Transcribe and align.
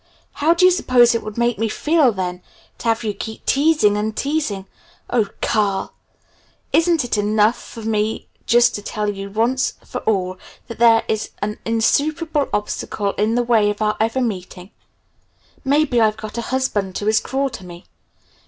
How 0.31 0.55
do 0.55 0.65
you 0.65 0.71
suppose 0.71 1.13
it 1.13 1.21
would 1.21 1.37
make 1.37 1.59
me 1.59 1.69
feel, 1.69 2.11
then, 2.11 2.41
to 2.79 2.87
have 2.87 3.03
you 3.03 3.13
keep 3.13 3.45
teasing 3.45 3.95
and 3.95 4.17
teasing. 4.17 4.65
Oh, 5.11 5.27
Carl! 5.43 5.93
"Isn't 6.73 7.03
it 7.05 7.19
enough 7.19 7.55
for 7.61 7.83
me 7.83 8.27
just 8.47 8.73
to 8.73 8.81
tell 8.81 9.11
you 9.11 9.29
once 9.29 9.73
for 9.85 10.01
all 10.07 10.39
that 10.67 10.79
there 10.79 11.03
is 11.07 11.29
an 11.43 11.59
insuperable 11.65 12.49
obstacle 12.51 13.11
in 13.13 13.35
the 13.35 13.43
way 13.43 13.69
of 13.69 13.79
our 13.79 13.95
ever 13.99 14.21
meeting. 14.21 14.71
Maybe 15.63 16.01
I've 16.01 16.17
got 16.17 16.35
a 16.35 16.41
husband 16.49 16.97
who 16.97 17.07
is 17.07 17.19
cruel 17.19 17.51
to 17.51 17.63
me. 17.63 17.85